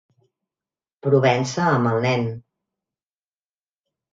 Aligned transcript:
Provença 1.07 1.67
amb 1.73 1.91
el 1.91 1.99
nen. 2.07 2.27